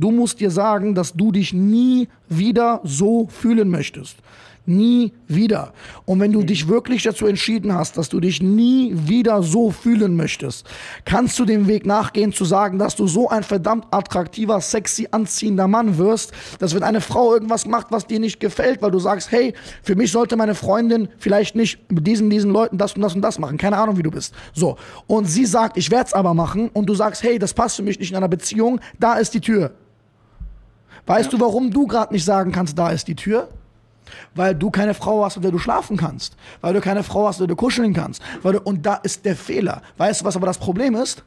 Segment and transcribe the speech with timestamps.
[0.00, 4.16] Du musst dir sagen, dass du dich nie wieder so fühlen möchtest.
[4.66, 5.72] Nie wieder.
[6.04, 10.16] Und wenn du dich wirklich dazu entschieden hast, dass du dich nie wieder so fühlen
[10.16, 10.66] möchtest,
[11.04, 15.68] kannst du dem Weg nachgehen zu sagen, dass du so ein verdammt attraktiver, sexy, anziehender
[15.68, 19.30] Mann wirst, dass wenn eine Frau irgendwas macht, was dir nicht gefällt, weil du sagst,
[19.30, 19.54] hey,
[19.84, 23.22] für mich sollte meine Freundin vielleicht nicht mit diesen, diesen Leuten das und das und
[23.22, 23.58] das machen.
[23.58, 24.34] Keine Ahnung, wie du bist.
[24.54, 24.76] So.
[25.06, 26.68] Und sie sagt, ich werde es aber machen.
[26.72, 28.80] Und du sagst, hey, das passt für mich nicht in einer Beziehung.
[28.98, 29.70] Da ist die Tür.
[31.06, 31.38] Weißt ja.
[31.38, 33.48] du, warum du gerade nicht sagen kannst, da ist die Tür?
[34.34, 36.36] Weil du keine Frau hast, mit der du schlafen kannst.
[36.60, 38.22] Weil du keine Frau hast, mit der du kuscheln kannst.
[38.42, 39.82] Weil du, und da ist der Fehler.
[39.96, 41.24] Weißt du, was aber das Problem ist?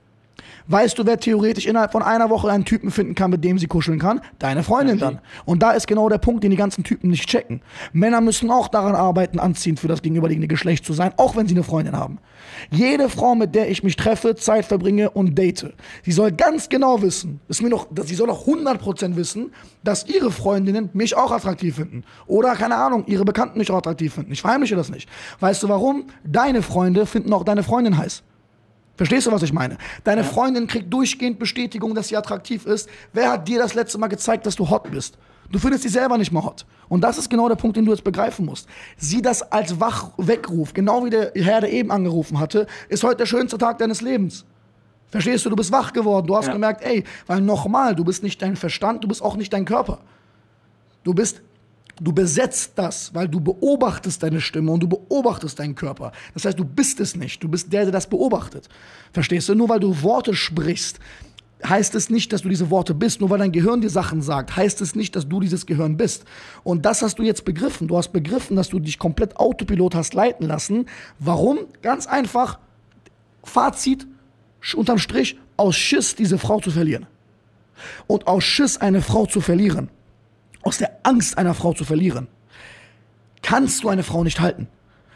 [0.70, 3.68] Weißt du, wer theoretisch innerhalb von einer Woche einen Typen finden kann, mit dem sie
[3.68, 4.20] kuscheln kann?
[4.38, 5.20] Deine Freundin dann.
[5.46, 7.62] Und da ist genau der Punkt, den die ganzen Typen nicht checken.
[7.94, 11.56] Männer müssen auch daran arbeiten, anziehend für das gegenüberliegende Geschlecht zu sein, auch wenn sie
[11.56, 12.20] eine Freundin haben.
[12.70, 17.02] Jede Frau, mit der ich mich treffe, Zeit verbringe und date, sie soll ganz genau
[17.02, 21.76] wissen, ist mir noch, sie soll auch 100% wissen, dass ihre Freundinnen mich auch attraktiv
[21.76, 22.04] finden.
[22.26, 24.34] Oder, keine Ahnung, ihre Bekannten mich auch attraktiv finden.
[24.34, 25.08] Ich verheimliche das nicht.
[25.40, 26.08] Weißt du warum?
[26.26, 28.24] Deine Freunde finden auch deine Freundin heiß.
[28.98, 29.78] Verstehst du, was ich meine?
[30.04, 30.24] Deine.
[30.24, 32.90] Freundin kriegt durchgehend Bestätigung, dass sie attraktiv ist.
[33.14, 35.18] Wer hat dir das letzte Mal gezeigt, dass du hot bist?
[35.52, 36.66] Du findest sie selber nicht mehr hot.
[36.90, 38.68] Und das ist genau der Punkt, den du jetzt begreifen musst.
[38.98, 43.26] Sieh das als Wach-Weckruf, genau wie der Herr, der eben angerufen hatte, ist heute der
[43.28, 44.46] schönste Tag deines Lebens.
[45.10, 45.50] Verstehst du?
[45.50, 46.28] Du bist wach geworden.
[46.28, 46.54] Du hast ja.
[46.54, 50.00] gemerkt, ey, weil nochmal, du bist nicht dein Verstand, du bist auch nicht dein Körper.
[51.04, 51.42] Du bist
[52.00, 56.12] Du besetzt das, weil du beobachtest deine Stimme und du beobachtest deinen Körper.
[56.34, 57.42] Das heißt, du bist es nicht.
[57.44, 58.70] Du bist der, der das beobachtet.
[59.14, 59.56] Verstehst du?
[59.56, 61.00] Nur weil du Worte sprichst,
[61.66, 63.20] heißt es nicht, dass du diese Worte bist.
[63.20, 66.26] Nur weil dein Gehirn dir Sachen sagt, heißt es nicht, dass du dieses Gehirn bist.
[66.64, 67.88] Und das hast du jetzt begriffen.
[67.88, 70.86] Du hast begriffen, dass du dich komplett Autopilot hast leiten lassen.
[71.18, 71.60] Warum?
[71.82, 72.60] Ganz einfach.
[73.44, 74.06] Fazit,
[74.76, 77.08] unterm Strich, aus Schiss diese Frau zu verlieren.
[78.06, 79.90] Und aus Schiss eine Frau zu verlieren
[80.68, 82.28] aus der Angst einer Frau zu verlieren,
[83.42, 84.68] kannst du eine Frau nicht halten.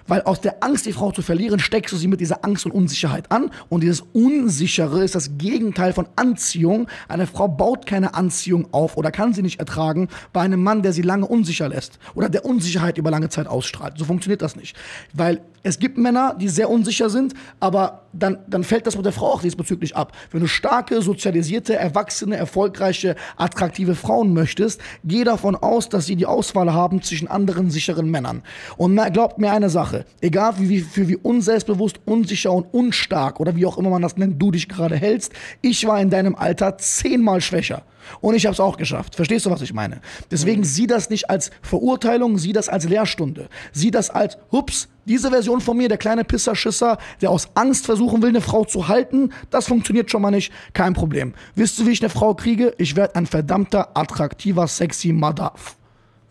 [0.08, 2.72] Weil aus der Angst, die Frau zu verlieren, steckst du sie mit dieser Angst und
[2.72, 3.52] Unsicherheit an.
[3.70, 6.88] Und dieses Unsichere ist das Gegenteil von Anziehung.
[7.08, 10.94] Eine Frau baut keine Anziehung auf oder kann sie nicht ertragen bei einem Mann, der
[10.94, 13.98] sie lange unsicher lässt oder der Unsicherheit über lange Zeit ausstrahlt.
[13.98, 14.76] So funktioniert das nicht.
[15.14, 19.14] Weil es gibt Männer, die sehr unsicher sind, aber dann, dann fällt das mit der
[19.14, 20.14] Frau auch diesbezüglich ab.
[20.32, 26.26] Wenn du starke, sozialisierte, erwachsene, erfolgreiche, attraktive Frauen möchtest, geh davon aus, dass sie die
[26.26, 28.42] Auswahl haben zwischen anderen sicheren Männern.
[28.78, 29.91] Und glaubt mir eine Sache,
[30.22, 34.42] egal wie, für wie unselbstbewusst, unsicher und unstark oder wie auch immer man das nennt,
[34.42, 37.84] du dich gerade hältst, ich war in deinem Alter zehnmal schwächer.
[38.20, 39.16] Und ich habe es auch geschafft.
[39.16, 40.02] Verstehst du, was ich meine?
[40.30, 43.48] Deswegen sieh das nicht als Verurteilung, sieh das als Lehrstunde.
[43.72, 48.22] Sieh das als, hups, diese Version von mir, der kleine Pisserschisser, der aus Angst versuchen
[48.22, 50.52] will, eine Frau zu halten, das funktioniert schon mal nicht.
[50.74, 51.34] Kein Problem.
[51.56, 52.74] Wisst du, wie ich eine Frau kriege?
[52.78, 55.78] Ich werde ein verdammter, attraktiver, sexy Madaf.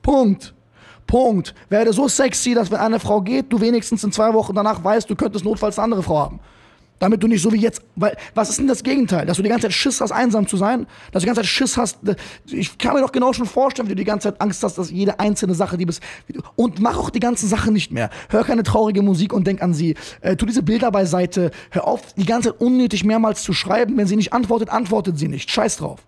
[0.02, 0.54] Punkt.
[1.10, 1.54] Punkt.
[1.68, 5.10] Werde so sexy, dass wenn eine Frau geht, du wenigstens in zwei Wochen danach weißt,
[5.10, 6.40] du könntest notfalls eine andere Frau haben.
[7.00, 9.26] Damit du nicht so wie jetzt, weil, was ist denn das Gegenteil?
[9.26, 10.86] Dass du die ganze Zeit Schiss hast, einsam zu sein?
[11.10, 11.98] Dass du die ganze Zeit Schiss hast,
[12.46, 14.90] ich kann mir doch genau schon vorstellen, wie du die ganze Zeit Angst hast, dass
[14.90, 16.00] jede einzelne Sache, die bist,
[16.56, 18.10] und mach auch die ganzen Sachen nicht mehr.
[18.28, 19.96] Hör keine traurige Musik und denk an sie.
[20.20, 21.50] Äh, tu diese Bilder beiseite.
[21.70, 23.96] Hör auf, die ganze Zeit unnötig mehrmals zu schreiben.
[23.96, 25.50] Wenn sie nicht antwortet, antwortet sie nicht.
[25.50, 26.00] Scheiß drauf.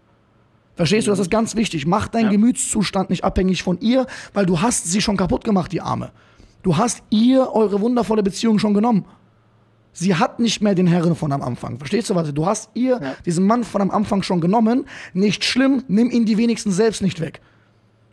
[0.75, 1.87] Verstehst du, das ist ganz wichtig.
[1.87, 2.31] Mach deinen ja.
[2.31, 6.13] Gemütszustand nicht abhängig von ihr, weil du hast sie schon kaputt gemacht, die Arme.
[6.63, 9.05] Du hast ihr eure wundervolle Beziehung schon genommen.
[9.93, 11.77] Sie hat nicht mehr den Herren von am Anfang.
[11.77, 12.33] Verstehst du was?
[12.33, 13.15] Du hast ihr ja.
[13.27, 14.87] diesen Mann von am Anfang schon genommen.
[15.13, 17.43] Nicht schlimm, nimm ihn die wenigsten selbst nicht weg.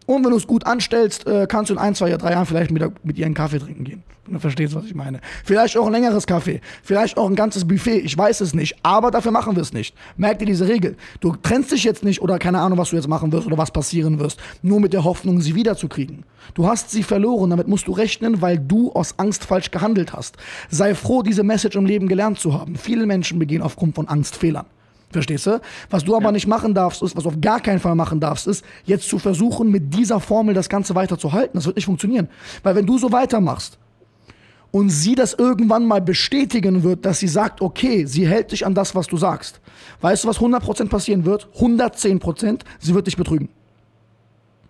[0.09, 2.71] Und wenn du es gut anstellst, äh, kannst du in ein, zwei, drei Jahren vielleicht
[2.71, 4.01] mit, mit ihr einen Kaffee trinken gehen.
[4.27, 5.21] Du verstehst, was ich meine.
[5.45, 6.61] Vielleicht auch ein längeres Kaffee.
[6.81, 7.99] Vielleicht auch ein ganzes Buffet.
[7.99, 8.75] Ich weiß es nicht.
[8.81, 9.95] Aber dafür machen wir es nicht.
[10.17, 10.97] Merk dir diese Regel.
[11.19, 13.69] Du trennst dich jetzt nicht oder keine Ahnung, was du jetzt machen wirst oder was
[13.69, 14.39] passieren wirst.
[14.63, 16.23] Nur mit der Hoffnung, sie wiederzukriegen.
[16.55, 17.51] Du hast sie verloren.
[17.51, 20.37] Damit musst du rechnen, weil du aus Angst falsch gehandelt hast.
[20.71, 22.77] Sei froh, diese Message im Leben gelernt zu haben.
[22.77, 24.65] Viele Menschen begehen aufgrund von Angst Fehlern.
[25.11, 25.59] Verstehst du?
[25.89, 26.31] Was du aber ja.
[26.31, 29.17] nicht machen darfst, ist, was du auf gar keinen Fall machen darfst, ist, jetzt zu
[29.17, 31.51] versuchen, mit dieser Formel das Ganze weiterzuhalten.
[31.55, 32.29] Das wird nicht funktionieren.
[32.61, 33.79] Weil wenn du so weitermachst
[34.71, 38.75] und sie das irgendwann mal bestätigen wird, dass sie sagt, okay, sie hält dich an
[38.75, 39.59] das, was du sagst.
[40.01, 41.47] Weißt du, was 100% passieren wird?
[41.57, 43.49] 110%, sie wird dich betrügen.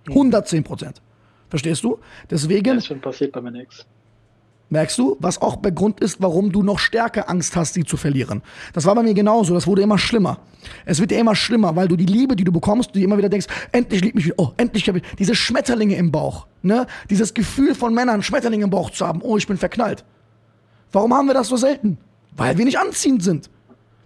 [0.08, 0.94] 110%.
[1.50, 2.00] Verstehst du?
[2.30, 2.76] Deswegen.
[2.76, 3.86] Das ist schon passiert bei meinem Ex.
[4.72, 7.98] Merkst du, was auch der Grund ist, warum du noch stärker Angst hast, sie zu
[7.98, 8.44] verlieren.
[8.74, 10.40] Das war bei mir genauso, das wurde immer schlimmer.
[10.86, 13.30] Es wird ja immer schlimmer, weil du die Liebe, die du bekommst, du immer wieder
[13.30, 16.86] denkst, endlich liebt mich wieder, oh, endlich habe ich diese Schmetterlinge im Bauch, ne?
[17.10, 20.06] Dieses Gefühl von Männern, Schmetterlinge im Bauch zu haben, oh, ich bin verknallt.
[20.92, 21.98] Warum haben wir das so selten?
[22.38, 23.50] Weil wir nicht anziehend sind.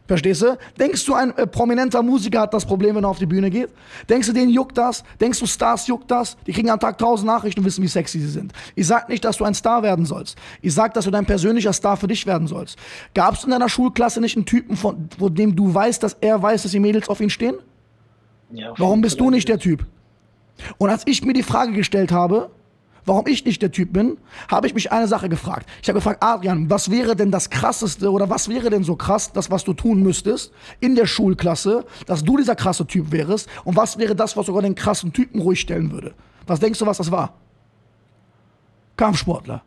[0.06, 0.58] Verstehst du?
[0.78, 3.70] Denkst du, ein äh, prominenter Musiker hat das Problem, wenn er auf die Bühne geht?
[4.10, 5.04] Denkst du, denen juckt das?
[5.22, 6.36] Denkst du, Stars juckt das?
[6.46, 8.52] Die kriegen am Tag tausend Nachrichten und wissen, wie sexy sie sind.
[8.76, 10.38] Ich sag nicht, dass du ein Star werden sollst.
[10.62, 12.78] Ich sag, dass du dein persönlicher Star für dich werden sollst.
[13.14, 16.42] Gab es in deiner Schulklasse nicht einen Typen, von, von dem du weißt, dass er
[16.42, 17.56] weiß, dass die Mädels auf ihn stehen?
[18.52, 19.86] Ja, Warum bist du nicht der Typ?
[20.78, 22.52] Und als ich mir die Frage gestellt habe,
[23.06, 24.18] warum ich nicht der Typ bin,
[24.50, 25.70] habe ich mich eine Sache gefragt.
[25.82, 29.32] Ich habe gefragt, Adrian, was wäre denn das Krasseste oder was wäre denn so krass,
[29.32, 33.76] das, was du tun müsstest in der Schulklasse, dass du dieser krasse Typ wärst und
[33.76, 36.14] was wäre das, was sogar den krassen Typen ruhig stellen würde?
[36.46, 37.34] Was denkst du, was das war?
[38.98, 39.64] Kampfsportler.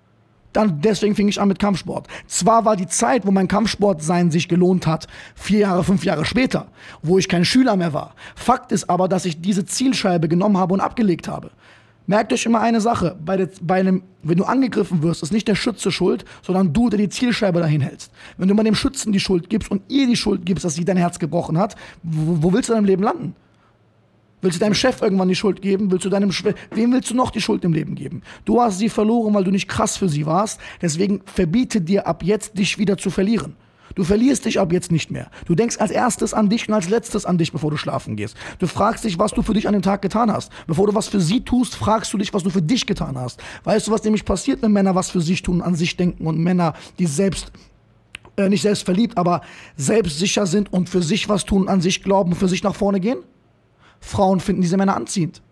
[0.57, 2.09] Dann deswegen fing ich an mit Kampfsport.
[2.27, 6.69] Zwar war die Zeit, wo mein Kampfsportsein sich gelohnt hat, vier Jahre, fünf Jahre später,
[7.03, 8.15] wo ich kein Schüler mehr war.
[8.35, 11.51] Fakt ist aber, dass ich diese Zielscheibe genommen habe und abgelegt habe.
[12.07, 15.49] Merkt euch immer eine Sache, bei, der, bei einem, wenn du angegriffen wirst, ist nicht
[15.49, 18.13] der Schütze schuld, sondern du, der die Zielscheibe dahin hältst.
[18.39, 20.85] Wenn du mal dem Schützen die Schuld gibst und ihr die Schuld gibst, dass sie
[20.85, 23.35] dein Herz gebrochen hat, wo, wo willst du in deinem Leben landen?
[24.43, 25.91] Willst du deinem Chef irgendwann die Schuld geben?
[25.91, 28.23] Willst du deinem Schwe Wem willst du noch die Schuld im Leben geben?
[28.45, 30.61] Du hast sie verloren, weil du nicht krass für sie warst.
[30.81, 33.57] Deswegen verbiete dir ab jetzt, dich wieder zu verlieren.
[33.95, 35.31] Du verlierst dich ab jetzt nicht mehr.
[35.47, 38.37] Du denkst als erstes an dich und als letztes an dich, bevor du schlafen gehst.
[38.59, 40.53] Du fragst dich, was du für dich an dem Tag getan hast.
[40.67, 43.41] Bevor du was für sie tust, fragst du dich, was du für dich getan hast.
[43.65, 46.39] Weißt du, was nämlich passiert, wenn Männer was für sich tun, an sich denken und
[46.39, 47.53] Männer, die selbst
[48.37, 49.41] äh, nicht selbst verliebt, aber
[49.77, 53.19] selbstsicher sind und für sich was tun, an sich glauben, für sich nach vorne gehen?
[54.01, 55.43] Frauen finden diese Männer anziehend.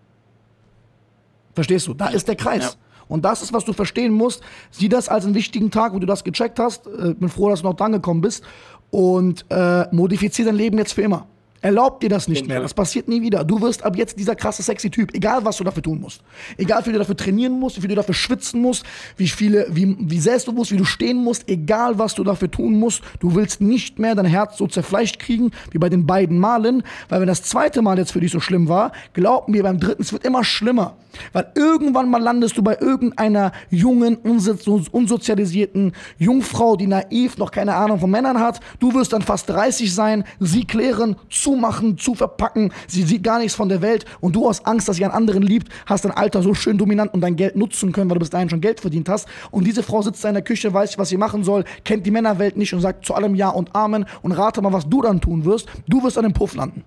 [1.53, 1.93] Verstehst du?
[1.93, 2.63] Da ist der Kreis.
[2.63, 2.84] Ja.
[3.07, 4.41] Und das ist, was du verstehen musst.
[4.71, 6.87] Sieh das als einen wichtigen Tag, wo du das gecheckt hast.
[6.87, 8.43] Äh, bin froh, dass du noch dran gekommen bist.
[8.91, 11.27] Und äh, modifizier dein Leben jetzt für immer.
[11.65, 12.59] Erlaubt dir das nicht mehr.
[12.59, 13.43] Das passiert nie wieder.
[13.43, 15.15] Du wirst ab jetzt dieser krasse, sexy Typ.
[15.15, 16.21] Egal, was du dafür tun musst.
[16.57, 18.85] Egal, wie du dafür trainieren musst, wie viel du dafür schwitzen musst,
[19.17, 21.49] wie viele, wie, wie säst du musst, wie du stehen musst.
[21.49, 23.01] Egal, was du dafür tun musst.
[23.19, 26.83] Du willst nicht mehr dein Herz so zerfleischt kriegen, wie bei den beiden Malen.
[27.09, 30.03] Weil wenn das zweite Mal jetzt für dich so schlimm war, glaub mir, beim dritten,
[30.03, 30.97] es wird immer schlimmer.
[31.33, 37.99] Weil irgendwann mal landest du bei irgendeiner jungen, unsozialisierten Jungfrau, die naiv noch keine Ahnung
[37.99, 38.59] von Männern hat.
[38.79, 41.15] Du wirst dann fast 30 sein, sie klären,
[41.55, 42.71] zumachen, zu verpacken.
[42.87, 45.41] Sie sieht gar nichts von der Welt und du hast Angst, dass sie einen anderen
[45.41, 48.29] liebt, hast dein Alter so schön dominant und dein Geld nutzen können, weil du bis
[48.29, 49.27] dahin schon Geld verdient hast.
[49.51, 52.05] Und diese Frau sitzt da in der Küche, weiß nicht, was sie machen soll, kennt
[52.05, 55.01] die Männerwelt nicht und sagt zu allem Ja und Amen und rate mal, was du
[55.01, 55.67] dann tun wirst.
[55.87, 56.83] Du wirst an dem Puff landen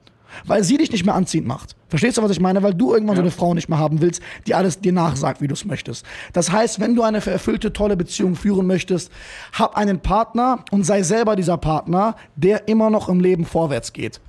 [0.46, 1.74] weil sie dich nicht mehr anziehend macht.
[1.88, 2.62] Verstehst du, was ich meine?
[2.62, 3.22] Weil du irgendwann ja.
[3.22, 6.04] so eine Frau nicht mehr haben willst, die alles dir nachsagt, wie du es möchtest.
[6.32, 9.10] Das heißt, wenn du eine erfüllte, tolle Beziehung führen möchtest,
[9.52, 14.20] hab einen Partner und sei selber dieser Partner, der immer noch im Leben vorwärts geht.